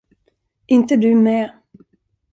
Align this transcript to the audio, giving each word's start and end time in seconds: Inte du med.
Inte 0.65 0.95
du 0.97 1.15
med. 1.15 1.51